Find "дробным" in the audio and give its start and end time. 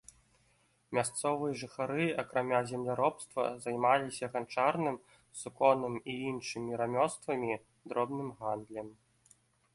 7.93-8.29